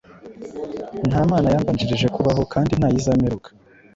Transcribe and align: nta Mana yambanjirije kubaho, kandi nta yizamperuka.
nta 1.09 1.19
Mana 1.31 1.47
yambanjirije 1.53 2.07
kubaho, 2.15 2.41
kandi 2.53 2.71
nta 2.79 2.87
yizamperuka. 2.93 3.49